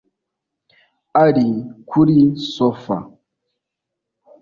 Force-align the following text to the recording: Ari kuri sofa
Ari 1.23 1.47
kuri 1.89 2.19
sofa 2.53 2.97